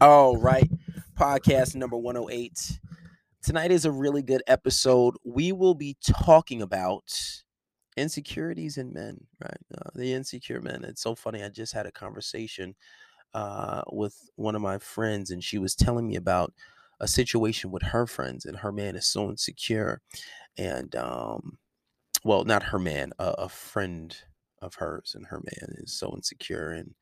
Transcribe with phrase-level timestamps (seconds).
[0.00, 0.70] All right.
[1.18, 2.78] Podcast number 108.
[3.42, 5.14] Tonight is a really good episode.
[5.24, 7.12] We will be talking about
[7.96, 9.58] insecurities in men, right?
[9.76, 10.84] Uh, the insecure men.
[10.84, 11.42] It's so funny.
[11.42, 12.76] I just had a conversation
[13.34, 16.52] uh, with one of my friends, and she was telling me about
[17.00, 20.00] a situation with her friends, and her man is so insecure.
[20.56, 21.58] And, um,
[22.22, 24.16] well, not her man, a, a friend
[24.62, 26.70] of hers, and her man is so insecure.
[26.70, 26.94] And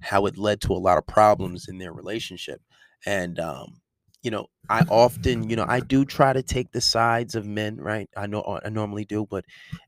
[0.00, 2.60] how it led to a lot of problems in their relationship.
[3.06, 3.80] And um,
[4.22, 7.76] you know, I often, you know, I do try to take the sides of men,
[7.76, 8.08] right?
[8.16, 9.44] I know I normally do, but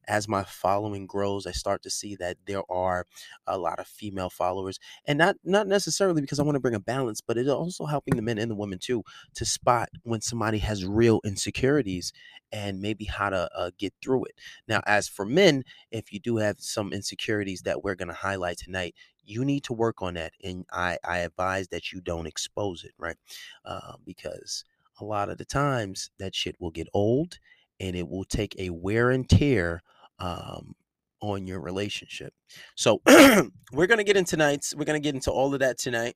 [0.06, 3.06] as my following grows, I start to see that there are
[3.46, 6.80] a lot of female followers, and not not necessarily because I want to bring a
[6.80, 9.02] balance, but it's also helping the men and the women too
[9.34, 12.12] to spot when somebody has real insecurities
[12.52, 14.34] and maybe how to uh, get through it.
[14.68, 18.58] Now, as for men, if you do have some insecurities that we're going to highlight
[18.58, 22.84] tonight, you need to work on that and i i advise that you don't expose
[22.84, 23.16] it right
[23.64, 24.64] uh, because
[25.00, 27.39] a lot of the times that shit will get old
[27.80, 29.83] and it will take a wear and tear
[30.19, 30.75] um,
[31.20, 32.33] on your relationship
[32.75, 33.00] so
[33.72, 36.14] we're gonna get into tonight's we're gonna get into all of that tonight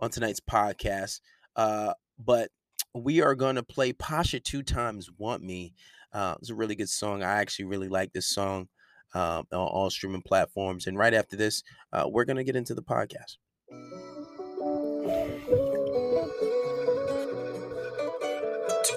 [0.00, 1.20] on tonight's podcast
[1.56, 2.50] uh, but
[2.94, 5.74] we are gonna play pasha two times want me
[6.12, 8.68] uh, it's a really good song i actually really like this song
[9.14, 10.86] um, on all streaming platforms.
[10.86, 11.62] And right after this,
[11.92, 13.38] uh, we're to get into the podcast.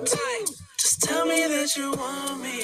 [0.05, 2.59] Just tell me that you want me.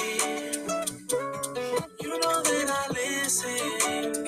[2.02, 4.26] You know that I listen.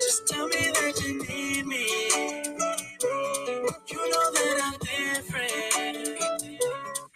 [0.00, 1.86] Just tell me that you need me.
[3.90, 6.18] You know that I'm different.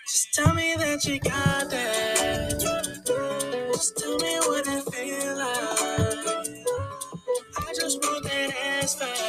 [0.08, 2.60] Just tell me that you got that.
[3.72, 6.48] Just tell me what it feel like.
[7.58, 9.19] I just want that ass.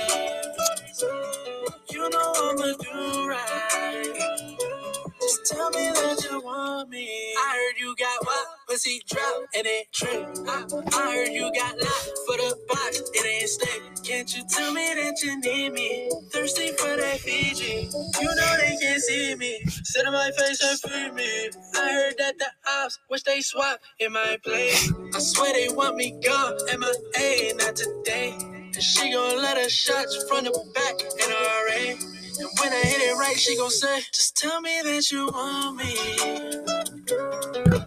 [9.61, 10.27] And it trip.
[10.49, 10.65] I,
[10.97, 13.01] I heard you got locked for the box.
[13.13, 13.81] It ain't stick.
[14.03, 16.09] Can't you tell me that you need me?
[16.31, 17.89] Thirsty for that Fiji.
[18.21, 19.61] You know they can't see me.
[19.83, 21.49] Sit on my face and free me.
[21.75, 24.91] I heard that the ops wish they swap in my place.
[25.15, 26.57] I swear they want me gone.
[26.67, 28.37] MIA, not today.
[28.81, 31.93] And she gon' let her shots from the back in RA.
[31.93, 35.77] And when I hit it right, she gon' say, Just tell me that you want
[35.77, 35.93] me.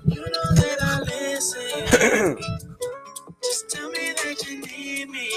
[0.07, 2.39] You know that I listen.
[3.43, 5.31] Just tell me that you need me.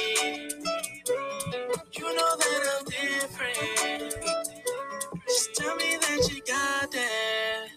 [1.94, 4.16] You know that I'm different.
[5.28, 7.68] Just tell me that you got that.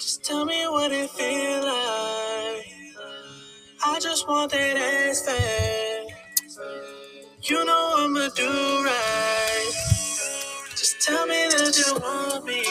[0.00, 2.66] Just tell me what it feel like.
[3.84, 5.91] I just want that ass fat.
[8.22, 9.72] I'ma do right.
[10.76, 12.62] Just tell me that you want me.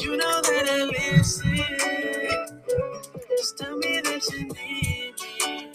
[0.00, 1.56] You know that I listen.
[3.36, 5.70] Just tell me that you need me.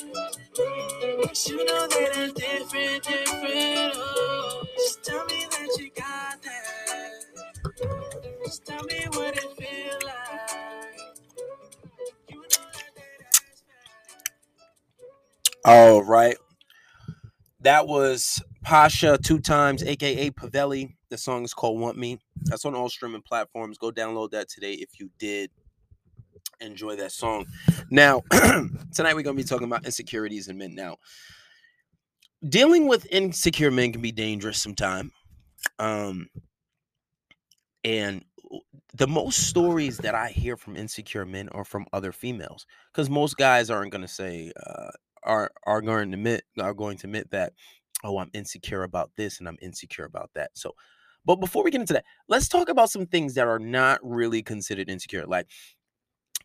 [1.25, 3.93] Cause you know that I'm different, different.
[3.95, 7.23] Oh, just tell me that you got that.
[8.43, 10.99] Just tell me what it feel like.
[12.27, 12.65] You know
[15.63, 16.35] All right.
[17.69, 20.95] That was Pasha two times, aka Pavelli.
[21.09, 22.17] The song is called Want Me.
[22.45, 23.77] That's on all streaming platforms.
[23.77, 25.51] Go download that today if you did
[26.61, 27.45] enjoy that song.
[27.91, 30.73] Now, tonight we're going to be talking about insecurities in men.
[30.73, 30.97] Now,
[32.49, 35.11] dealing with insecure men can be dangerous sometimes.
[35.77, 36.27] Um,
[37.83, 38.25] and
[38.95, 43.37] the most stories that I hear from insecure men are from other females, because most
[43.37, 44.89] guys aren't going to say uh,
[45.23, 47.53] are are going to admit are going to admit that
[48.03, 50.51] oh I'm insecure about this and I'm insecure about that.
[50.53, 50.73] So,
[51.25, 54.41] but before we get into that, let's talk about some things that are not really
[54.43, 55.25] considered insecure.
[55.25, 55.47] Like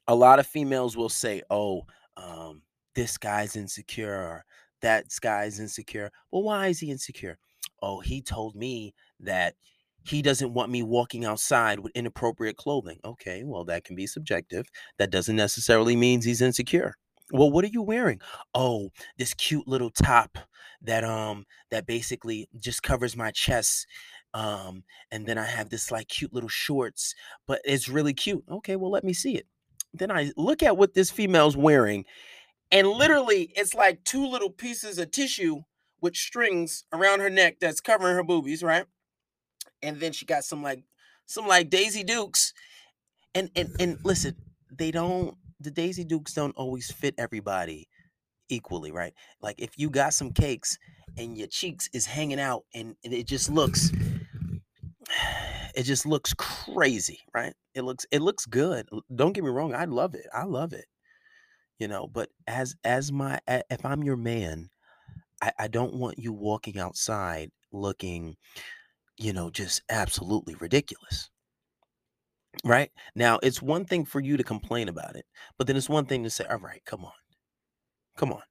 [0.07, 1.83] a lot of females will say, "Oh,
[2.17, 2.63] um,
[2.95, 4.45] this guy's insecure," or
[4.83, 7.39] "That guy's insecure." Well, why is he insecure?
[7.83, 9.55] Oh, he told me that
[10.05, 13.01] he doesn't want me walking outside with inappropriate clothing.
[13.05, 14.67] Okay, well, that can be subjective.
[14.99, 16.95] That doesn't necessarily mean he's insecure.
[17.33, 18.21] Well, what are you wearing?
[18.55, 20.39] Oh, this cute little top
[20.83, 23.87] that um that basically just covers my chest.
[24.35, 24.83] Um,
[25.13, 27.15] and then I have this like cute little shorts,
[27.47, 28.45] but it's really cute.
[28.51, 29.47] Okay, well, let me see it.
[29.93, 32.05] Then I look at what this female's wearing,
[32.71, 35.63] and literally it's like two little pieces of tissue
[36.01, 38.87] with strings around her neck that's covering her boobies, right?
[39.83, 40.83] And then she got some like
[41.27, 42.53] some like Daisy Dukes.
[43.35, 44.37] And and and listen,
[44.71, 47.89] they don't the Daisy Dukes don't always fit everybody
[48.49, 49.15] equally, right?
[49.41, 50.79] Like if you got some cakes
[51.17, 53.91] and your cheeks is hanging out and, and it just looks
[55.75, 57.55] it just looks crazy, right?
[57.75, 58.89] It looks it looks good.
[59.15, 60.27] Don't get me wrong, I love it.
[60.33, 60.87] I love it.
[61.79, 64.69] You know, but as as my if I'm your man,
[65.43, 68.37] I, I don't want you walking outside looking,
[69.19, 71.31] you know, just absolutely ridiculous.
[72.63, 72.91] Right?
[73.15, 75.27] Now, it's one thing for you to complain about it,
[75.59, 77.13] but then it's one thing to say, all right, come on.
[78.17, 78.43] Come on.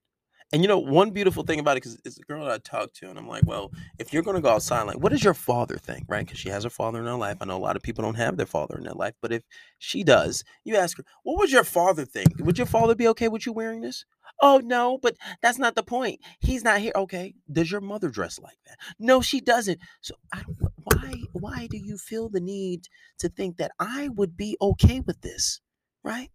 [0.51, 2.95] And you know, one beautiful thing about it, because it's a girl that I talked
[2.97, 5.33] to, and I'm like, well, if you're going to go outside, like, what does your
[5.33, 6.23] father think, right?
[6.23, 7.37] Because she has her father in her life.
[7.41, 9.41] I know a lot of people don't have their father in their life, but if
[9.79, 12.27] she does, you ask her, what would your father think?
[12.37, 14.05] Would your father be okay with you wearing this?
[14.45, 16.19] Oh, no, but that's not the point.
[16.41, 16.91] He's not here.
[16.93, 17.33] Okay.
[17.49, 18.77] Does your mother dress like that?
[18.99, 19.79] No, she doesn't.
[20.01, 20.43] So I,
[20.83, 22.87] why, why do you feel the need
[23.19, 25.61] to think that I would be okay with this,
[26.03, 26.29] right?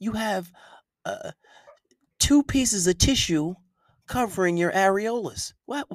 [0.00, 0.50] You have,
[1.04, 1.30] uh,
[2.18, 3.54] two pieces of tissue
[4.08, 5.52] covering your areolas.
[5.66, 5.86] What?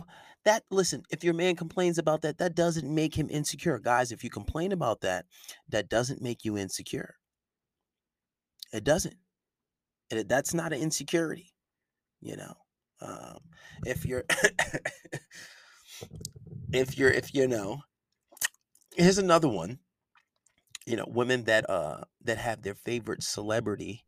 [0.46, 3.78] That listen, if your man complains about that, that doesn't make him insecure.
[3.78, 5.26] Guys, if you complain about that,
[5.68, 7.16] that doesn't make you insecure.
[8.72, 9.16] It doesn't.
[10.12, 11.54] It, that's not an insecurity,
[12.22, 12.54] you know.
[13.02, 13.38] Um,
[13.86, 14.26] if you're
[16.74, 17.80] if you're if you know
[18.96, 19.80] here's another one
[20.86, 24.04] you know women that uh that have their favorite celebrity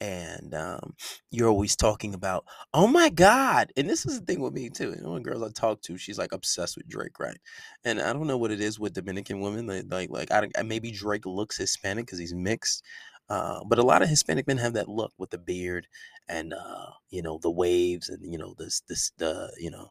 [0.00, 0.94] and um,
[1.30, 3.72] you're always talking about, oh my God.
[3.76, 4.94] And this is the thing with me too.
[4.96, 7.36] You know, when girls I talk to, she's like obsessed with Drake, right?
[7.84, 9.66] And I don't know what it is with Dominican women.
[9.66, 12.84] Like, like, like I, maybe Drake looks Hispanic because he's mixed.
[13.28, 15.86] Uh, but a lot of Hispanic men have that look with the beard
[16.28, 19.90] and uh, you know the waves and you know this this the you know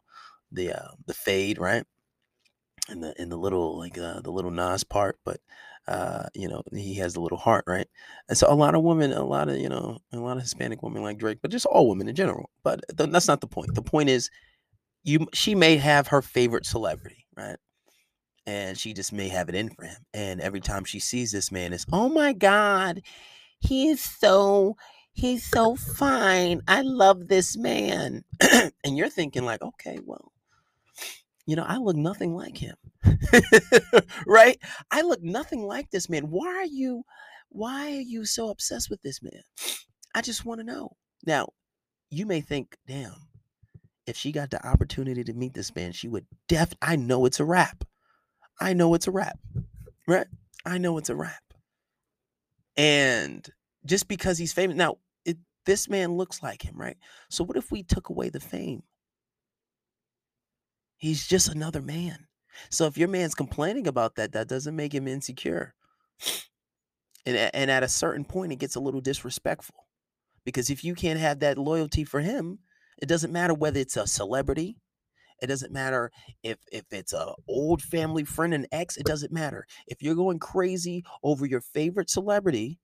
[0.50, 1.84] the uh, the fade right
[2.88, 5.40] and the in the little like uh, the little Nas part, but
[5.86, 7.88] uh, you know, he has the little heart, right?
[8.28, 10.82] And so a lot of women, a lot of, you know, a lot of Hispanic
[10.82, 12.50] women like Drake, but just all women in general.
[12.62, 13.74] But th- that's not the point.
[13.74, 14.30] The point is
[15.04, 17.56] you she may have her favorite celebrity, right?
[18.48, 19.98] And she just may have it in for him.
[20.14, 23.02] And every time she sees this man, it's oh my God,
[23.60, 24.74] he is so
[25.12, 26.62] he's so fine.
[26.66, 28.24] I love this man.
[28.40, 30.32] and you're thinking, like, okay, well,
[31.44, 32.76] you know, I look nothing like him.
[34.26, 34.58] right?
[34.90, 36.30] I look nothing like this man.
[36.30, 37.04] Why are you
[37.50, 39.42] why are you so obsessed with this man?
[40.14, 40.96] I just want to know.
[41.26, 41.50] Now,
[42.10, 43.28] you may think, damn,
[44.06, 47.40] if she got the opportunity to meet this man, she would def I know it's
[47.40, 47.84] a wrap.
[48.60, 49.38] I know it's a wrap.
[50.06, 50.26] Right?
[50.64, 51.42] I know it's a wrap.
[52.76, 53.48] And
[53.84, 56.96] just because he's famous now, it, this man looks like him, right?
[57.28, 58.82] So what if we took away the fame?
[60.96, 62.26] He's just another man.
[62.70, 65.74] So if your man's complaining about that, that doesn't make him insecure.
[67.24, 69.86] And, and at a certain point, it gets a little disrespectful.
[70.44, 72.60] Because if you can't have that loyalty for him,
[73.00, 74.78] it doesn't matter whether it's a celebrity,
[75.40, 76.10] it doesn't matter
[76.42, 79.66] if if it's a old family friend and ex, it doesn't matter.
[79.86, 82.78] If you're going crazy over your favorite celebrity,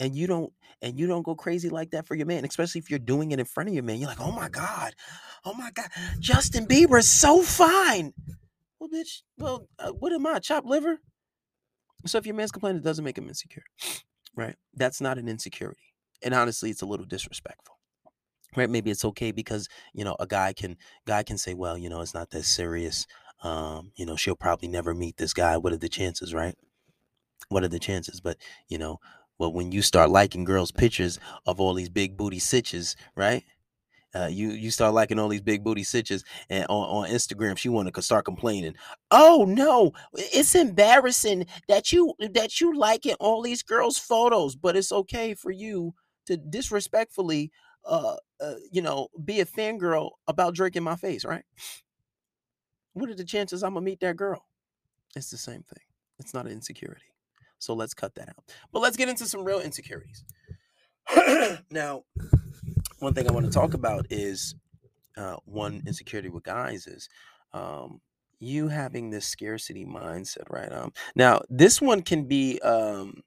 [0.00, 0.52] and you don't
[0.82, 3.38] and you don't go crazy like that for your man, especially if you're doing it
[3.38, 3.98] in front of your man.
[3.98, 4.94] You're like, oh my god,
[5.44, 5.88] oh my god,
[6.20, 8.12] Justin Bieber is so fine.
[8.78, 10.98] Well, bitch, well, uh, what am I, chopped liver?
[12.06, 13.64] So if your man's complaining, it doesn't make him insecure,
[14.36, 14.54] right?
[14.74, 17.75] That's not an insecurity, and honestly, it's a little disrespectful.
[18.56, 18.70] Right?
[18.70, 20.76] Maybe it's okay because you know a guy can
[21.06, 23.06] guy can say, well, you know, it's not that serious.
[23.42, 25.56] Um, you know, she'll probably never meet this guy.
[25.58, 26.54] What are the chances, right?
[27.48, 28.20] What are the chances?
[28.20, 28.98] But you know,
[29.38, 33.44] well, when you start liking girls' pictures of all these big booty sitches, right?
[34.14, 37.68] Uh, you you start liking all these big booty sitches, and on, on Instagram, she
[37.68, 38.74] want to start complaining.
[39.10, 44.92] Oh no, it's embarrassing that you that you liking all these girls' photos, but it's
[44.92, 45.94] okay for you
[46.26, 47.50] to disrespectfully,
[47.86, 51.44] uh, uh you know, be a fangirl about Drake in my face, right?
[52.94, 54.44] What are the chances I'm gonna meet that girl?
[55.14, 55.84] It's the same thing.
[56.18, 57.02] It's not an insecurity.
[57.58, 58.44] So let's cut that out.
[58.72, 60.24] But let's get into some real insecurities.
[61.70, 62.04] now,
[62.98, 64.54] one thing I want to talk about is
[65.16, 67.08] uh, one insecurity with guys is
[67.52, 68.00] um,
[68.38, 70.70] you having this scarcity mindset, right?
[70.72, 73.22] Um, now, this one can be um,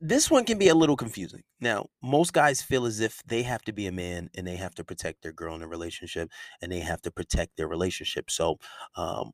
[0.00, 1.42] this one can be a little confusing.
[1.60, 4.74] Now, most guys feel as if they have to be a man and they have
[4.76, 6.30] to protect their girl in a relationship
[6.62, 8.30] and they have to protect their relationship.
[8.30, 8.58] So,
[8.96, 9.32] um,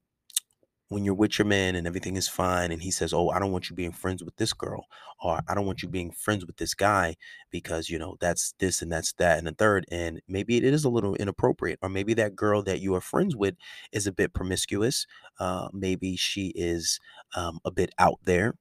[0.89, 3.51] when you're with your man and everything is fine and he says oh i don't
[3.51, 4.87] want you being friends with this girl
[5.21, 7.15] or i don't want you being friends with this guy
[7.51, 10.85] because you know that's this and that's that and the third and maybe it is
[10.85, 13.57] a little inappropriate or maybe that girl that you are friends with
[13.93, 15.07] is a bit promiscuous
[15.41, 17.01] uh, maybe she is
[17.35, 18.55] um, a bit out there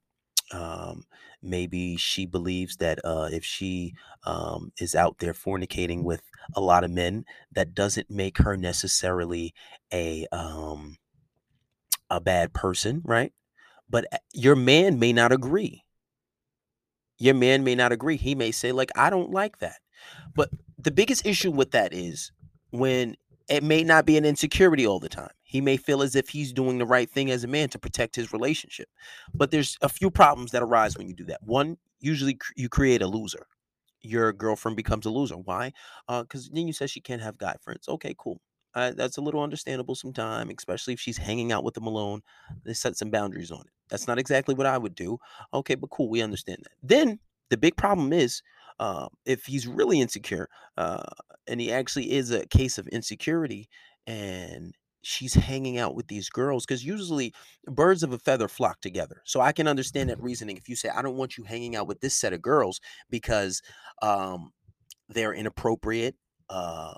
[0.51, 1.03] Um,
[1.41, 3.93] maybe she believes that uh, if she
[4.25, 6.21] um, is out there fornicating with
[6.55, 9.53] a lot of men, that doesn't make her necessarily
[9.91, 10.97] a um,
[12.09, 13.33] a bad person, right?
[13.89, 15.83] But uh, your man may not agree.
[17.17, 18.17] Your man may not agree.
[18.17, 19.77] He may say, like, I don't like that.
[20.35, 22.31] But the biggest issue with that is
[22.71, 23.15] when
[23.47, 25.29] it may not be an insecurity all the time.
[25.55, 28.17] He may feel as if he's doing the right thing as a man to protect
[28.17, 28.89] his relationship.
[29.33, 31.41] But there's a few problems that arise when you do that.
[31.43, 33.47] One, usually you create a loser.
[34.01, 35.37] Your girlfriend becomes a loser.
[35.37, 35.71] Why?
[36.09, 37.87] Because uh, then you said she can't have guy friends.
[37.87, 38.41] Okay, cool.
[38.73, 42.21] Uh, that's a little understandable sometimes, especially if she's hanging out with them alone.
[42.65, 43.71] They set some boundaries on it.
[43.87, 45.19] That's not exactly what I would do.
[45.53, 46.73] Okay, but cool, we understand that.
[46.83, 47.17] Then
[47.49, 48.41] the big problem is
[48.77, 51.03] uh, if he's really insecure, uh,
[51.47, 53.69] and he actually is a case of insecurity,
[54.05, 57.31] and she's hanging out with these girls because usually
[57.67, 59.21] birds of a feather flock together.
[59.23, 60.57] So I can understand that reasoning.
[60.57, 62.81] If you say, I don't want you hanging out with this set of girls
[63.11, 63.61] because
[64.01, 64.51] um,
[65.07, 66.15] they're inappropriate,
[66.49, 66.95] uh,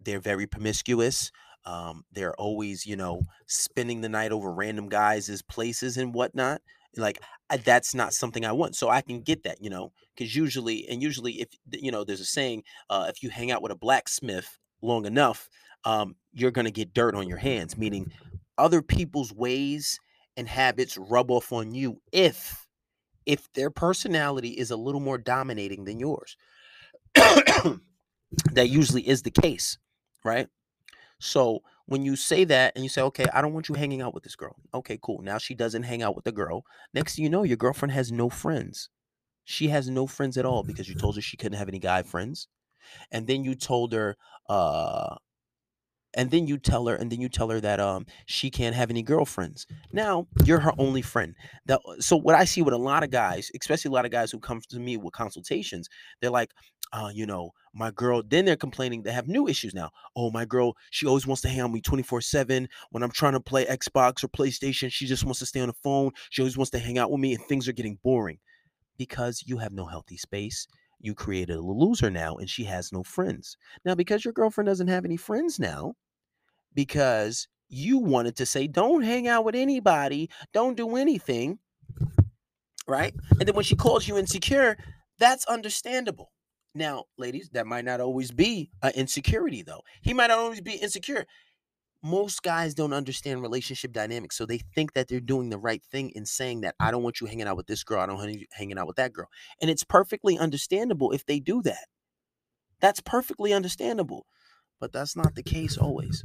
[0.00, 1.30] they're very promiscuous.
[1.64, 6.60] Um, they're always, you know, spending the night over random guys' places and whatnot.
[6.96, 8.74] Like I, that's not something I want.
[8.74, 12.20] So I can get that, you know, because usually, and usually, if you know, there's
[12.20, 15.48] a saying, uh, if you hang out with a blacksmith long enough,
[15.84, 17.76] um, you're gonna get dirt on your hands.
[17.76, 18.12] Meaning,
[18.58, 20.00] other people's ways
[20.36, 22.66] and habits rub off on you if
[23.24, 26.36] if their personality is a little more dominating than yours.
[27.14, 29.78] that usually is the case,
[30.24, 30.48] right?
[31.18, 34.14] So when you say that and you say, okay, I don't want you hanging out
[34.14, 34.56] with this girl.
[34.74, 35.22] Okay, cool.
[35.22, 36.64] Now she doesn't hang out with the girl.
[36.94, 38.90] Next thing you know, your girlfriend has no friends.
[39.44, 42.02] She has no friends at all because you told her she couldn't have any guy
[42.02, 42.48] friends.
[43.10, 44.16] And then you told her,
[44.48, 45.16] uh,
[46.16, 48.88] and then you tell her and then you tell her that um she can't have
[48.88, 51.34] any girlfriends now you're her only friend
[51.66, 54.30] that so what i see with a lot of guys especially a lot of guys
[54.30, 55.90] who come to me with consultations
[56.22, 56.50] they're like
[56.92, 59.90] uh, you know, my girl, then they're complaining they have new issues now.
[60.14, 62.68] Oh, my girl, she always wants to hang on me 24 7.
[62.90, 65.74] When I'm trying to play Xbox or PlayStation, she just wants to stay on the
[65.74, 66.12] phone.
[66.30, 68.38] She always wants to hang out with me, and things are getting boring
[68.96, 70.66] because you have no healthy space.
[71.00, 73.56] You created a loser now, and she has no friends.
[73.84, 75.94] Now, because your girlfriend doesn't have any friends now,
[76.74, 81.58] because you wanted to say, don't hang out with anybody, don't do anything,
[82.86, 83.14] right?
[83.38, 84.76] And then when she calls you insecure,
[85.18, 86.32] that's understandable.
[86.74, 89.82] Now, ladies, that might not always be an insecurity, though.
[90.02, 91.24] He might not always be insecure.
[92.02, 96.10] Most guys don't understand relationship dynamics, so they think that they're doing the right thing
[96.10, 98.32] in saying that I don't want you hanging out with this girl, I don't want
[98.32, 99.28] you hanging out with that girl.
[99.60, 101.86] And it's perfectly understandable if they do that.
[102.80, 104.26] That's perfectly understandable.
[104.78, 106.24] But that's not the case always.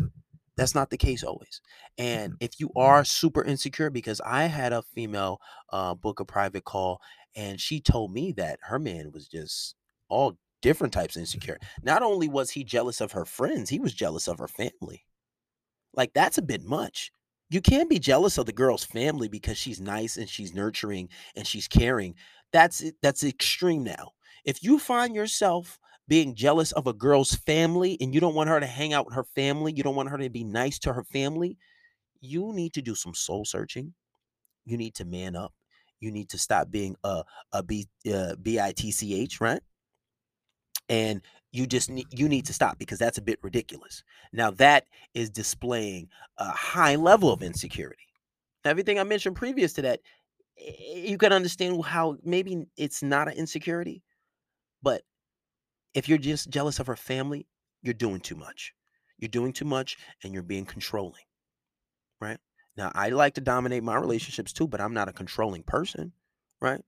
[0.57, 1.61] That's not the case always.
[1.97, 5.39] And if you are super insecure, because I had a female
[5.71, 6.99] uh, book a private call,
[7.35, 9.75] and she told me that her man was just
[10.09, 11.57] all different types of insecure.
[11.81, 15.05] Not only was he jealous of her friends, he was jealous of her family.
[15.93, 17.11] Like that's a bit much.
[17.49, 21.45] You can't be jealous of the girl's family because she's nice and she's nurturing and
[21.45, 22.15] she's caring.
[22.53, 24.11] That's that's extreme now.
[24.45, 28.59] If you find yourself being jealous of a girl's family and you don't want her
[28.59, 31.03] to hang out with her family, you don't want her to be nice to her
[31.03, 31.57] family,
[32.21, 33.93] you need to do some soul searching.
[34.65, 35.53] You need to man up.
[35.99, 39.61] You need to stop being a a b uh, b i t c h, right?
[40.89, 41.21] and
[41.51, 44.03] you just need you need to stop because that's a bit ridiculous.
[44.31, 48.03] Now that is displaying a high level of insecurity.
[48.63, 50.01] Everything i mentioned previous to that
[50.59, 54.03] eh, you can understand how maybe it's not an insecurity
[54.83, 55.01] but
[55.93, 57.47] if you're just jealous of her family
[57.81, 58.73] you're doing too much.
[59.17, 61.23] You're doing too much and you're being controlling
[62.19, 62.37] right?
[62.77, 66.13] Now i like to dominate my relationships too but i'm not a controlling person
[66.61, 66.81] right?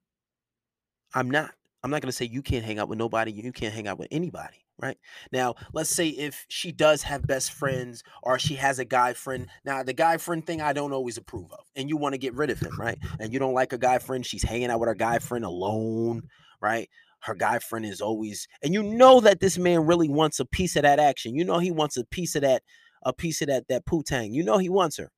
[1.16, 1.52] I'm not
[1.84, 4.00] I'm not going to say you can't hang out with nobody, you can't hang out
[4.00, 4.98] with anybody, right?
[5.34, 9.48] Now, let's say if she does have best friends or she has a guy friend.
[9.66, 12.36] Now, the guy friend thing I don't always approve of, and you want to get
[12.36, 12.98] rid of him, right?
[13.20, 16.30] And you don't like a guy friend, she's hanging out with her guy friend alone,
[16.62, 16.90] right?
[17.20, 20.78] Her guy friend is always, and you know that this man really wants a piece
[20.78, 21.36] of that action.
[21.36, 22.64] You know he wants a piece of that,
[23.04, 24.34] a piece of that that poo-tang.
[24.34, 25.12] You know he wants her,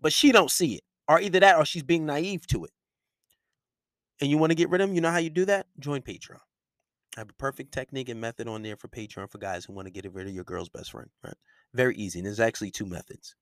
[0.00, 2.70] but she don't see it, or either that, or she's being naive to it
[4.20, 5.66] and you want to get rid of them, you know how you do that?
[5.78, 6.40] Join Patreon.
[7.16, 9.86] I have a perfect technique and method on there for Patreon for guys who want
[9.86, 11.08] to get rid of your girl's best friend.
[11.24, 11.34] Right?
[11.74, 12.18] Very easy.
[12.18, 13.34] And there's actually two methods.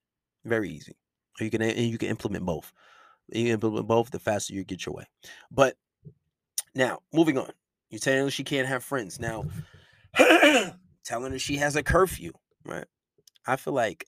[0.44, 0.96] Very easy.
[1.40, 2.72] You can eh, and you can implement both.
[3.28, 5.04] You implement both, the faster you get your way.
[5.50, 5.76] But
[6.74, 7.50] now, moving on.
[7.90, 9.18] You're telling her she can't have friends.
[9.20, 9.44] Now,
[11.04, 12.32] telling her she has a curfew,
[12.64, 12.86] right?
[13.46, 14.06] I feel like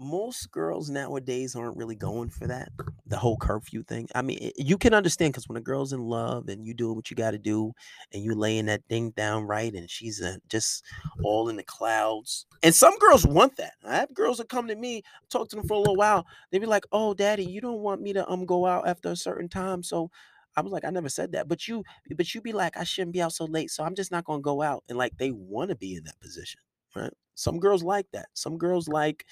[0.00, 2.72] most girls nowadays aren't really going for that
[3.06, 6.00] the whole curfew thing i mean it- you can understand because when a girl's in
[6.00, 7.72] love and you doing what you got to do
[8.12, 10.84] and you laying that thing down right and she's uh, just
[11.22, 14.74] all in the clouds and some girls want that i have girls that come to
[14.76, 17.80] me talk to them for a little while they be like oh daddy you don't
[17.80, 20.10] want me to um go out after a certain time so
[20.56, 21.84] I was like, I never said that, but you,
[22.16, 24.42] but you be like, I shouldn't be out so late, so I'm just not gonna
[24.42, 24.82] go out.
[24.88, 26.60] And like, they want to be in that position,
[26.94, 27.12] right?
[27.36, 28.28] Some girls like that.
[28.34, 29.26] Some girls like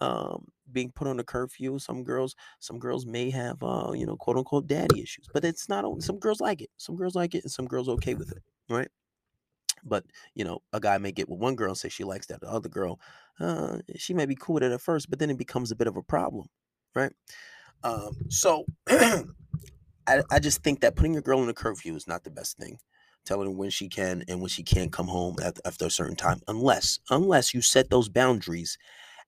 [0.00, 4.16] um being put on a curfew some girls some girls may have uh you know
[4.16, 7.44] quote unquote daddy issues but it's not some girls like it some girls like it
[7.44, 8.88] and some girls okay with it right?
[9.84, 12.40] But you know a guy may get with one girl and say she likes that
[12.40, 13.00] the other girl
[13.40, 15.86] uh she may be cool with it at first but then it becomes a bit
[15.86, 16.48] of a problem
[16.94, 17.12] right?
[17.84, 22.24] Um so I, I just think that putting your girl in a curfew is not
[22.24, 22.78] the best thing
[23.24, 26.16] telling her when she can and when she can't come home at, after a certain
[26.16, 28.76] time unless unless you set those boundaries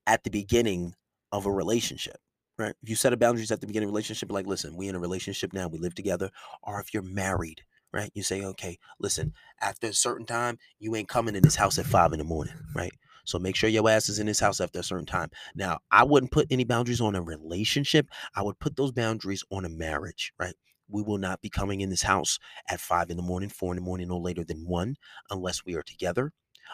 [0.07, 0.95] at the beginning
[1.33, 2.19] of a relationship,
[2.59, 2.75] right?
[2.83, 4.95] If you set a boundaries at the beginning of a relationship, like, listen, we in
[4.95, 6.31] a relationship now, we live together,
[6.63, 8.11] or if you're married, right?
[8.15, 11.87] You say, okay, listen, after a certain time, you ain't coming in this house at
[11.87, 12.93] five in the morning, right?
[13.25, 15.31] So make sure your ass is in this house after a certain time.
[15.57, 18.09] Now, I wouldn't put any boundaries on a relationship.
[18.37, 20.55] I would put those boundaries on a marriage, right?
[20.89, 22.39] We will not be coming in this house
[22.71, 24.95] at five in the morning, four in the morning, no later than one,
[25.31, 26.33] unless we are together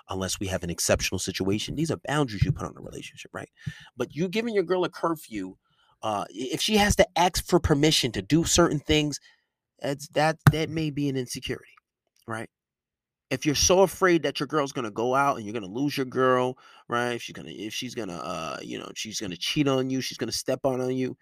[0.09, 1.75] unless we have an exceptional situation.
[1.75, 3.49] These are boundaries you put on a relationship, right?
[3.97, 5.57] But you giving your girl a curfew,
[6.03, 9.21] uh, if she has to ask for permission to do certain things,
[9.81, 11.75] that's that that may be an insecurity,
[12.27, 12.49] right?
[13.31, 16.07] If you're so afraid that your girl's gonna go out and you're gonna lose your
[16.07, 16.59] girl,
[16.89, 17.13] right?
[17.13, 20.19] If she's gonna if she's gonna uh, you know, she's gonna cheat on you, she's
[20.19, 21.17] gonna step on on you,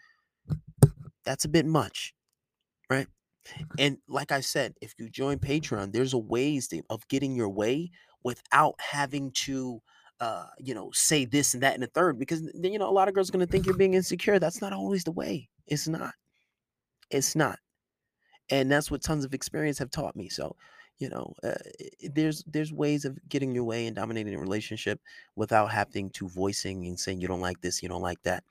[1.24, 2.14] that's a bit much,
[2.88, 3.06] right?
[3.78, 7.48] And like I said, if you join Patreon, there's a ways to, of getting your
[7.48, 7.90] way
[8.22, 9.80] without having to
[10.20, 13.08] uh, you know, say this and that and the third, because you know a lot
[13.08, 14.38] of girls are gonna think you're being insecure.
[14.38, 15.48] That's not always the way.
[15.66, 16.14] It's not.
[17.10, 17.58] It's not.
[18.50, 20.28] And that's what tons of experience have taught me.
[20.28, 20.56] So,
[20.98, 21.54] you know, uh,
[22.12, 25.00] there's there's ways of getting your way and dominating a relationship
[25.36, 28.44] without having to voicing and saying you don't like this, you don't like that.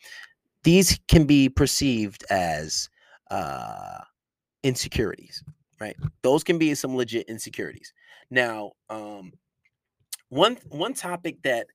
[0.64, 2.90] These can be perceived as
[3.32, 4.00] uh
[4.64, 5.44] insecurities,
[5.79, 5.96] right?
[6.24, 7.94] Those can be some legit insecurities.
[8.32, 9.34] Now, um,
[10.29, 11.68] one one topic that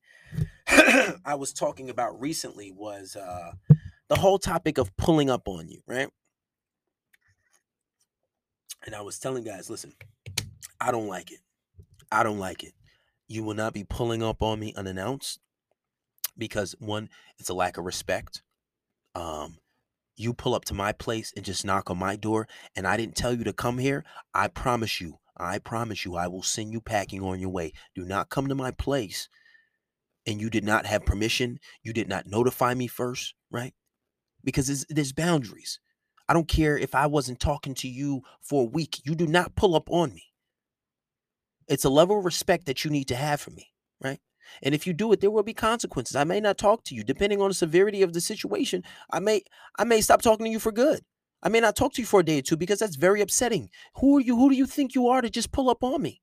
[1.25, 3.51] I was talking about recently was uh,
[4.09, 6.09] the whole topic of pulling up on you, right?
[8.85, 9.93] And I was telling guys, listen,
[10.79, 11.39] I don't like it.
[12.11, 12.73] I don't like it.
[13.27, 15.39] You will not be pulling up on me unannounced
[16.37, 18.43] because one, it's a lack of respect.
[19.15, 19.57] Um,
[20.15, 23.15] you pull up to my place and just knock on my door and I didn't
[23.15, 26.81] tell you to come here, I promise you, I promise you, I will send you
[26.81, 27.73] packing on your way.
[27.93, 29.27] Do not come to my place
[30.25, 31.59] and you did not have permission.
[31.83, 33.73] You did not notify me first, right?
[34.43, 35.79] Because there's, boundaries.
[36.27, 38.99] I don't care if I wasn't talking to you for a week.
[39.03, 40.23] You do not pull up on me.
[41.67, 43.71] It's a level of respect that you need to have for me,
[44.01, 44.19] right?
[44.61, 46.15] And if you do it, there will be consequences.
[46.15, 48.83] I may not talk to you, depending on the severity of the situation.
[49.11, 49.41] I may
[49.77, 51.01] I may stop talking to you for good.
[51.43, 53.69] I may not talk to you for a day or two because that's very upsetting.
[53.97, 54.35] Who are you?
[54.35, 56.21] Who do you think you are to just pull up on me?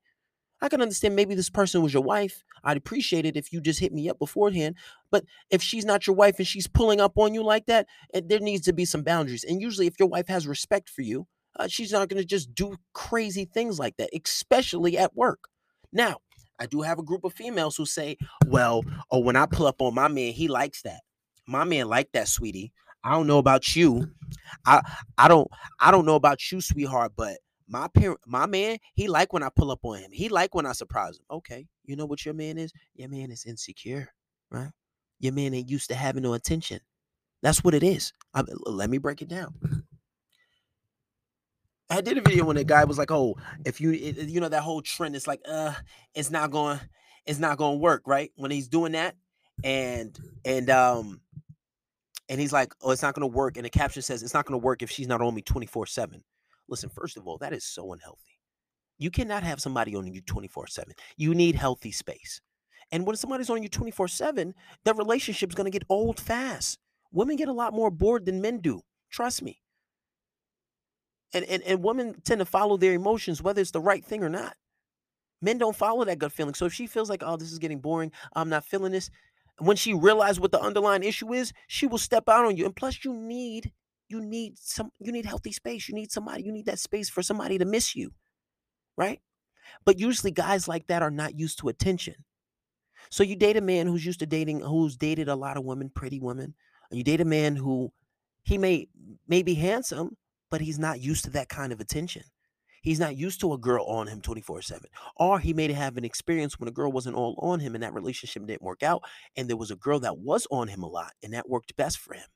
[0.61, 2.45] I can understand maybe this person was your wife.
[2.63, 4.77] I'd appreciate it if you just hit me up beforehand.
[5.11, 8.21] But if she's not your wife and she's pulling up on you like that, eh,
[8.25, 9.45] there needs to be some boundaries.
[9.45, 11.27] And usually, if your wife has respect for you,
[11.59, 15.49] uh, she's not going to just do crazy things like that, especially at work.
[15.93, 16.19] Now,
[16.61, 19.83] I do have a group of females who say, well, oh, when I pull up
[19.83, 21.01] on my man, he likes that.
[21.47, 22.73] My man like that, sweetie.
[23.05, 24.11] I don't know about you.
[24.67, 24.83] I
[25.19, 25.49] I don't
[25.81, 27.39] I don't know about you, sweetheart, but
[27.69, 30.11] my parent my man, he like when I pull up on him.
[30.13, 31.25] He like when I surprise him.
[31.31, 31.67] Okay.
[31.85, 32.73] You know what your man is?
[32.95, 34.09] Your man is insecure,
[34.51, 34.71] right?
[35.19, 36.81] Your man ain't used to having no attention.
[37.43, 38.13] That's what it is.
[38.35, 39.55] I, let me break it down.
[41.91, 43.37] I did a video when a guy was like, "Oh,
[43.67, 45.75] if you you know that whole trend, it's like, uh,
[46.15, 46.81] it's not going,
[47.27, 49.15] it's not going to work, right?" When he's doing that,
[49.63, 51.21] and and um,
[52.33, 54.47] and he's like, "Oh, it's not going to work," and the caption says, "It's not
[54.47, 56.25] going to work if she's not on me twenty four 7
[56.69, 58.41] Listen, first of all, that is so unhealthy.
[58.99, 60.95] You cannot have somebody on you twenty four seven.
[61.17, 62.41] You need healthy space,
[62.91, 66.79] and when somebody's on you twenty four seven, that relationship's going to get old fast.
[67.13, 68.81] Women get a lot more bored than men do.
[69.11, 69.63] Trust me
[71.35, 74.29] and, and and women tend to follow their emotions whether it's the right thing or
[74.29, 74.57] not
[75.41, 77.79] men don't follow that gut feeling so if she feels like oh this is getting
[77.79, 79.11] boring i'm not feeling this
[79.67, 82.77] when she realizes what the underlying issue is she will step out on you and
[82.77, 83.73] plus you need
[84.09, 87.23] you need some you need healthy space you need somebody you need that space for
[87.23, 88.13] somebody to miss you
[88.97, 89.21] right
[89.85, 92.17] but usually guys like that are not used to attention
[93.11, 95.91] So you date a man who's used to dating, who's dated a lot of women,
[95.91, 96.55] pretty women.
[96.91, 97.93] You date a man who
[98.45, 98.89] he may
[99.29, 100.17] may be handsome,
[100.51, 102.23] but he's not used to that kind of attention.
[102.83, 104.89] He's not used to a girl on him 24 7.
[105.17, 107.95] Or he may have an experience when a girl wasn't all on him and that
[107.95, 109.03] relationship didn't work out.
[109.37, 111.99] And there was a girl that was on him a lot and that worked best
[111.99, 112.27] for him.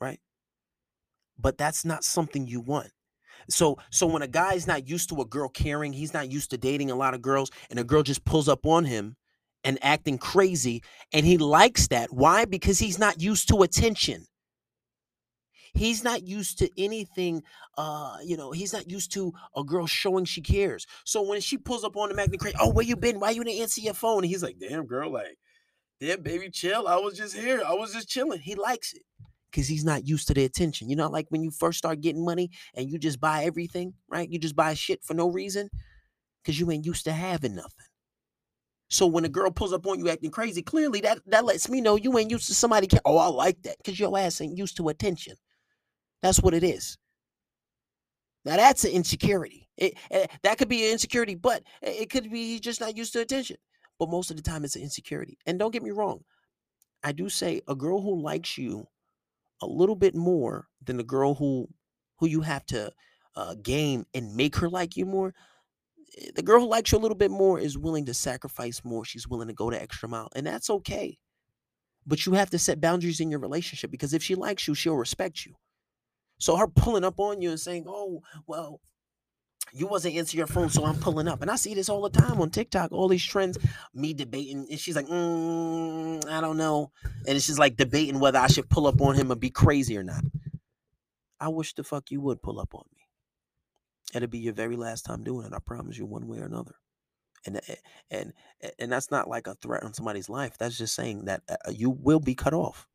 [0.00, 0.20] Right.
[1.38, 2.90] But that's not something you want.
[3.48, 6.58] So so when a guy's not used to a girl caring, he's not used to
[6.58, 9.16] dating a lot of girls, and a girl just pulls up on him
[9.64, 12.12] and acting crazy, and he likes that.
[12.12, 12.44] Why?
[12.44, 14.26] Because he's not used to attention.
[15.74, 17.42] He's not used to anything,
[17.76, 20.86] uh, you know, he's not used to a girl showing she cares.
[21.04, 23.18] So when she pulls up on him acting crazy, oh, where you been?
[23.18, 24.18] Why you didn't answer your phone?
[24.18, 25.36] And he's like, damn, girl, like,
[26.00, 26.86] damn, baby, chill.
[26.86, 27.62] I was just here.
[27.66, 28.40] I was just chilling.
[28.40, 29.02] He likes it
[29.50, 30.88] because he's not used to the attention.
[30.88, 34.28] You know, like when you first start getting money and you just buy everything, right?
[34.28, 35.70] You just buy shit for no reason
[36.42, 37.86] because you ain't used to having nothing.
[38.90, 41.80] So when a girl pulls up on you acting crazy, clearly that that lets me
[41.80, 42.86] know you ain't used to somebody.
[42.86, 43.00] Care.
[43.04, 45.34] Oh, I like that because your ass ain't used to attention.
[46.24, 46.96] That's what it is.
[48.46, 49.68] Now that's an insecurity.
[49.76, 53.12] It, eh, that could be an insecurity, but it could be he's just not used
[53.12, 53.58] to attention.
[53.98, 55.36] But most of the time, it's an insecurity.
[55.44, 56.24] And don't get me wrong,
[57.02, 58.86] I do say a girl who likes you
[59.60, 61.68] a little bit more than the girl who
[62.18, 62.90] who you have to
[63.36, 65.34] uh, game and make her like you more.
[66.22, 69.04] Eh, the girl who likes you a little bit more is willing to sacrifice more.
[69.04, 71.18] She's willing to go the extra mile, and that's okay.
[72.06, 74.96] But you have to set boundaries in your relationship because if she likes you, she'll
[74.96, 75.54] respect you.
[76.38, 78.80] So her pulling up on you and saying, "Oh, well,
[79.72, 82.10] you wasn't answering your phone, so I'm pulling up." And I see this all the
[82.10, 82.92] time on TikTok.
[82.92, 83.58] All these trends,
[83.94, 86.90] me debating, and she's like, mm, "I don't know,"
[87.26, 89.96] and it's just like debating whether I should pull up on him and be crazy
[89.96, 90.24] or not.
[91.40, 93.02] I wish the fuck you would pull up on me.
[94.14, 95.52] It'll be your very last time doing it.
[95.54, 96.76] I promise you, one way or another.
[97.46, 97.74] And eh,
[98.10, 98.32] and
[98.78, 100.56] and that's not like a threat on somebody's life.
[100.58, 102.88] That's just saying that uh, you will be cut off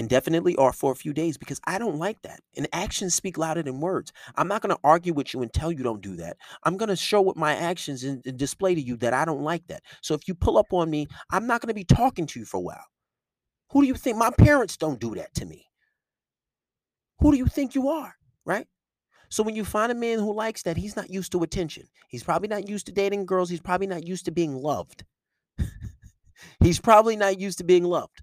[0.00, 2.40] indefinitely or for a few days because I don't like that.
[2.56, 4.12] And actions speak louder than words.
[4.34, 6.38] I'm not going to argue with you and tell you don't do that.
[6.64, 9.42] I'm going to show with my actions and, and, display to you that I don't
[9.42, 9.82] like that.
[10.00, 12.46] So if you pull up on me, I'm not going to be talking to you
[12.46, 12.84] for a while.
[13.72, 14.16] Who do you think?
[14.16, 15.66] My parents don't do that to me.
[17.18, 18.14] Who do you think you are?
[18.46, 18.66] Right?
[19.28, 21.84] So when you find a man who likes that, he's not used to attention.
[22.08, 23.50] He's probably not used to dating girls.
[23.50, 25.04] He's probably not used to being loved.
[26.60, 28.22] he's probably not used to being loved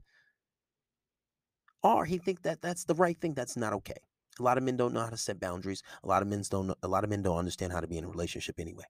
[1.83, 3.97] or he think that that's the right thing that's not okay.
[4.39, 6.73] A lot of men don't know how to set boundaries a lot of men don't
[6.83, 8.85] a lot of men don't understand how to be in a relationship anyway.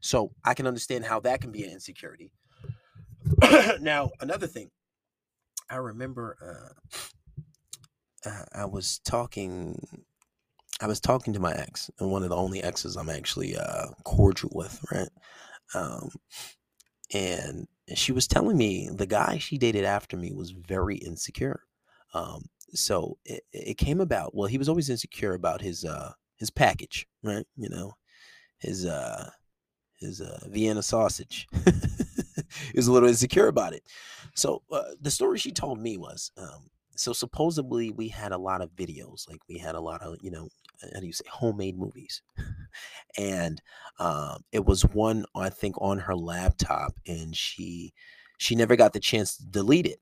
[0.00, 2.32] So i can understand how that can be an insecurity.
[3.80, 4.70] Now another thing
[5.70, 6.74] i remember
[8.26, 9.78] uh, i was talking
[10.80, 13.86] i was talking to my ex and one of the only exes i'm actually uh,
[14.04, 15.08] cordial with right?
[15.74, 16.10] Um,
[17.14, 21.62] and she was telling me the guy she dated after me was very insecure.
[22.14, 24.34] Um, so it, it came about.
[24.34, 27.46] Well, he was always insecure about his uh his package, right?
[27.56, 27.94] You know,
[28.58, 29.30] his uh
[29.96, 31.46] his uh Vienna sausage.
[31.64, 33.82] he was a little insecure about it.
[34.34, 38.60] So uh, the story she told me was um so supposedly we had a lot
[38.60, 40.48] of videos, like we had a lot of you know
[40.94, 42.22] how do you say homemade movies.
[43.18, 43.60] And
[43.98, 47.92] um, it was one i think on her laptop and she
[48.38, 50.00] she never got the chance to delete it.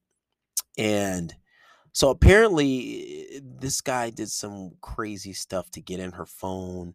[0.79, 1.35] And
[1.93, 6.95] so apparently eh, this guy did some crazy stuff to get in her phone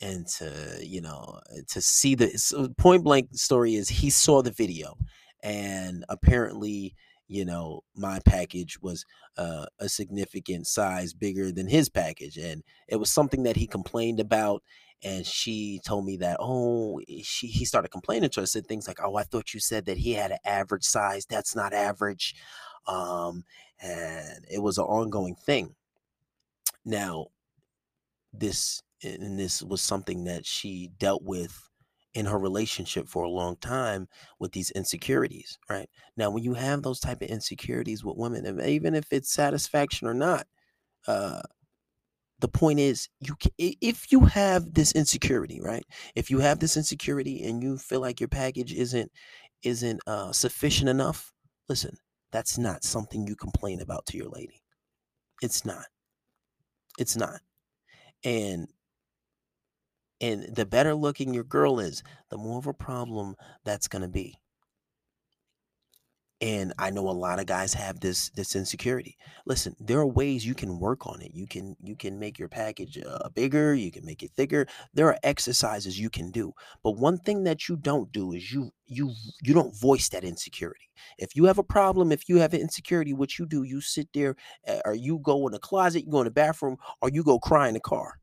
[0.00, 4.50] and to you know to see the so point blank story is he saw the
[4.50, 4.96] video.
[5.42, 6.94] And apparently
[7.34, 9.04] you know my package was
[9.36, 14.20] uh, a significant size bigger than his package and it was something that he complained
[14.20, 14.62] about
[15.02, 18.98] and she told me that oh she he started complaining to her said things like
[19.02, 21.26] oh i thought you said that he had an average size.
[21.26, 22.34] That's not average.
[22.86, 23.44] Um
[23.80, 25.74] and it was an ongoing thing.
[26.84, 27.26] Now
[28.32, 31.68] this and this was something that she dealt with
[32.14, 35.88] in her relationship for a long time with these insecurities right?
[36.16, 40.14] Now when you have those type of insecurities with women even if it's satisfaction or
[40.14, 40.46] not
[41.08, 41.42] uh
[42.40, 45.84] the point is you if you have this insecurity right?
[46.14, 49.10] If you have this insecurity and you feel like your package isn't
[49.62, 51.32] isn't uh sufficient enough
[51.68, 51.96] listen
[52.32, 54.60] that's not something you complain about to your lady.
[55.40, 55.86] It's not.
[56.98, 57.40] It's not.
[58.24, 58.68] And
[60.20, 64.08] and the better looking your girl is, the more of a problem that's going to
[64.08, 64.36] be.
[66.40, 69.16] and i know a lot of guys have this this insecurity.
[69.46, 71.30] Listen there are ways you can work on it.
[71.32, 74.66] You can you can make your package uh, bigger you can make it thicker.
[74.92, 76.52] There are exercises you can do.
[76.82, 80.90] But one thing that you don't do is you you you don't voice that insecurity.
[81.18, 84.08] If you have a problem if you have an insecurity what you do you sit
[84.12, 84.36] there
[84.68, 87.38] uh, or you go in the closet you go in the bathroom or you go
[87.38, 88.18] cry in the car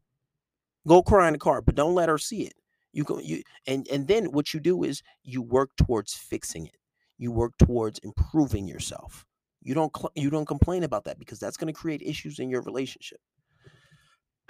[0.88, 2.54] go cry in the car but don't let her see it
[2.94, 6.78] you go you and and then what you do is you work towards fixing it
[7.22, 9.28] you work towards improving yourself.
[9.62, 12.50] You don't cl- you don't complain about that because that's going to create issues in
[12.50, 13.20] your relationship.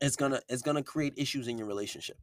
[0.00, 2.16] it's gonna it's gonna create issues in your relationship.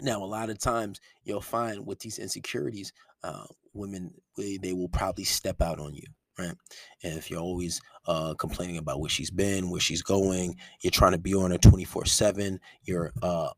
[0.00, 2.92] Now, a lot of times you'll find with these insecurities,
[3.22, 6.54] uh, women they, they will probably step out on you, right?
[7.02, 11.12] And if you're always uh, complaining about where she's been, where she's going, you're trying
[11.12, 12.60] to be on her 24 seven.
[12.84, 13.50] You're uh,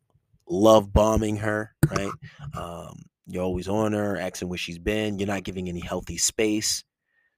[0.49, 2.11] love bombing her, right?
[2.55, 5.19] Um, you're always on her, asking where she's been.
[5.19, 6.85] You're not giving any healthy space.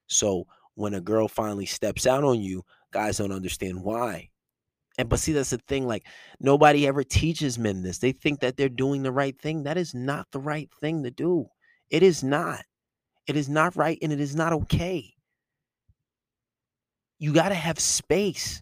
[0.07, 0.45] So
[0.75, 4.29] when a girl finally steps out on you, guys don't understand why.
[4.97, 5.87] And but see, that's the thing.
[5.87, 6.05] Like
[6.39, 7.99] nobody ever teaches men this.
[7.99, 9.63] They think that they're doing the right thing.
[9.63, 11.47] That is not the right thing to do.
[11.89, 12.63] It is not.
[13.27, 15.13] It is not right, and it is not okay.
[17.19, 18.61] You got to have space.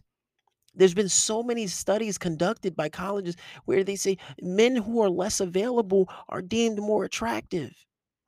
[0.74, 5.40] There's been so many studies conducted by colleges where they say men who are less
[5.40, 7.72] available are deemed more attractive,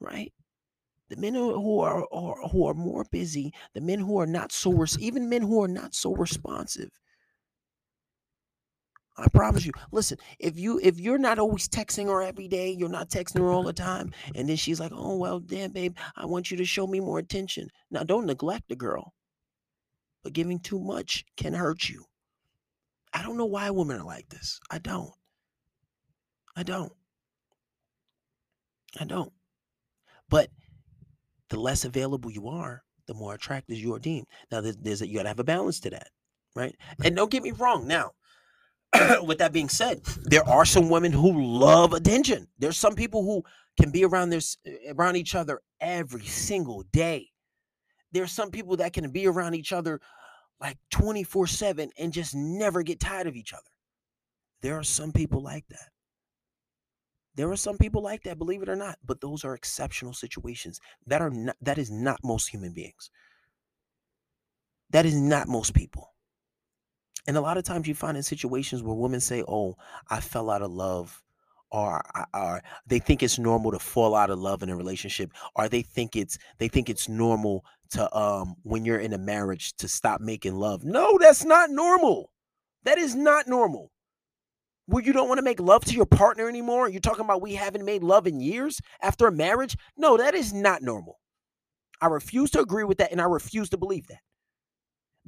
[0.01, 0.33] right?
[1.11, 4.85] The men who are, are who are more busy, the men who are not so
[4.99, 6.91] even men who are not so responsive.
[9.17, 9.73] I promise you.
[9.91, 13.51] Listen, if you if you're not always texting her every day, you're not texting her
[13.51, 16.65] all the time, and then she's like, "Oh well, damn, babe, I want you to
[16.65, 19.13] show me more attention." Now, don't neglect the girl,
[20.23, 22.05] but giving too much can hurt you.
[23.13, 24.61] I don't know why women are like this.
[24.71, 25.13] I don't.
[26.57, 26.93] I don't.
[28.99, 29.33] I don't.
[30.29, 30.51] But
[31.49, 34.27] the less available you are, the more attractive you are deemed.
[34.51, 36.09] Now, there's, there's a, you got to have a balance to that,
[36.55, 36.75] right?
[37.03, 37.87] And don't get me wrong.
[37.87, 38.13] Now,
[39.23, 42.49] with that being said, there are some women who love attention.
[42.59, 43.43] There's some people who
[43.81, 44.57] can be around this
[44.91, 47.29] around each other every single day.
[48.13, 50.01] There's some people that can be around each other
[50.61, 53.63] like 24 7 and just never get tired of each other.
[54.61, 55.91] There are some people like that.
[57.35, 60.81] There are some people like that, believe it or not, but those are exceptional situations.
[61.07, 63.11] That are not that is not most human beings.
[64.91, 66.15] That is not most people.
[67.29, 69.77] And a lot of times you find in situations where women say, "Oh,
[70.11, 71.23] I fell out of love
[71.71, 72.03] or,
[72.35, 75.83] or they think it's normal to fall out of love in a relationship or they
[75.83, 80.21] think it's they think it's normal to um when you're in a marriage to stop
[80.21, 82.31] making love no that's not normal
[82.85, 83.91] that is not normal
[84.87, 87.55] where you don't want to make love to your partner anymore you're talking about we
[87.55, 91.19] haven't made love in years after a marriage no that is not normal
[92.01, 94.21] i refuse to agree with that and i refuse to believe that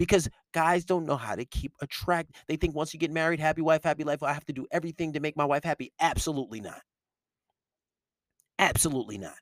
[0.01, 2.27] because guys don't know how to keep a track.
[2.49, 5.13] They think once you get married, happy wife, happy life, I have to do everything
[5.13, 5.93] to make my wife happy.
[6.01, 6.81] Absolutely not.
[8.59, 9.37] Absolutely not.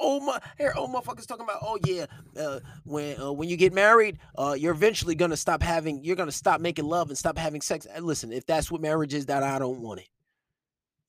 [0.00, 0.40] Oh my!
[0.58, 1.58] Here, oh motherfuckers talking about.
[1.62, 2.06] Oh yeah,
[2.38, 6.02] uh, when uh, when you get married, uh, you're eventually gonna stop having.
[6.02, 7.86] You're gonna stop making love and stop having sex.
[7.86, 10.08] And listen, if that's what marriage is, that I don't want it.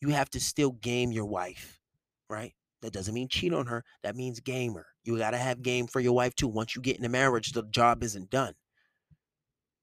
[0.02, 1.80] You have to still game your wife,
[2.30, 2.54] right?
[2.82, 3.84] That doesn't mean cheat on her.
[4.04, 4.86] That means gamer.
[5.04, 6.48] You got to have game for your wife too.
[6.48, 8.54] Once you get in a marriage, the job isn't done.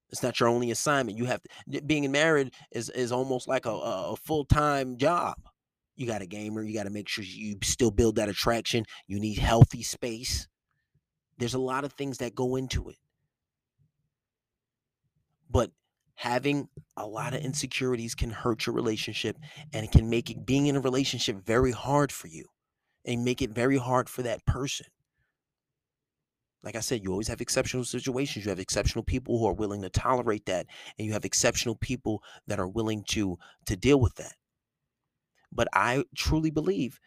[0.09, 1.17] It's not your only assignment.
[1.17, 5.35] You have to, being married is is almost like a, a full time job.
[5.95, 6.61] You got a gamer.
[6.61, 8.85] You got to make sure you still build that attraction.
[9.07, 10.47] You need healthy space.
[11.37, 12.97] There's a lot of things that go into it.
[15.49, 15.71] But
[16.15, 19.37] having a lot of insecurities can hurt your relationship
[19.73, 22.45] and it can make it being in a relationship very hard for you
[23.05, 24.87] and make it very hard for that person.
[26.63, 28.43] Like I said, you always have exceptional situations.
[28.43, 30.65] You have exceptional people who are willing to tolerate that,
[30.97, 34.33] and you have exceptional people that are willing to to deal with that.
[35.55, 36.99] But I truly believe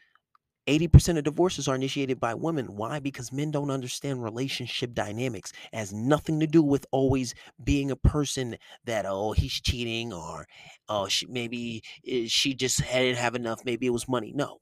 [0.69, 2.77] 80% of divorces are initiated by women.
[2.77, 2.99] Why?
[3.01, 5.53] Because men don't understand relationship dynamics.
[5.73, 10.47] It has nothing to do with always being a person that, oh, he's cheating or
[10.89, 13.65] oh, she, maybe eh, she just didn't have enough.
[13.65, 14.33] Maybe it was money.
[14.35, 14.59] No.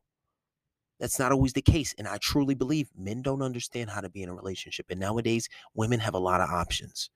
[1.01, 1.95] That's not always the case.
[1.99, 4.87] And I truly believe men don't understand how to be in a relationship.
[4.89, 7.11] And nowadays, women have a lot of options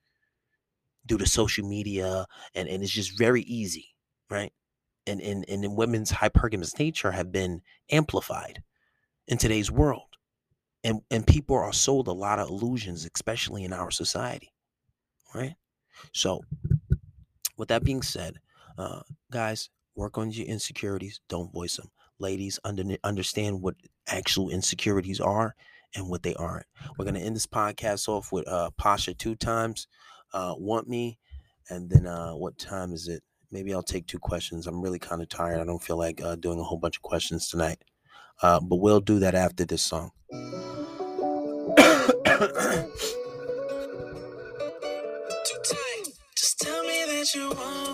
[1.05, 3.87] due to social media, and, and it's just very easy,
[4.29, 4.51] right?
[5.07, 8.61] And, and, and in women's hypergamous nature have been amplified
[9.27, 10.07] in today's world.
[10.83, 14.53] And, and people are sold a lot of illusions, especially in our society,
[15.33, 15.55] right?
[16.13, 16.41] So,
[17.57, 18.39] with that being said,
[18.77, 21.21] uh, guys, work on your insecurities.
[21.29, 23.75] Don't voice them ladies under, understand what
[24.07, 25.55] actual insecurities are
[25.95, 26.65] and what they aren't.
[26.97, 29.87] We're gonna end this podcast off with uh Pasha two times,
[30.33, 31.19] uh want me,
[31.69, 33.23] and then uh what time is it?
[33.51, 34.65] Maybe I'll take two questions.
[34.67, 35.59] I'm really kind of tired.
[35.59, 37.83] I don't feel like uh, doing a whole bunch of questions tonight.
[38.41, 40.11] Uh, but we'll do that after this song.
[46.35, 47.90] Just tell me that you want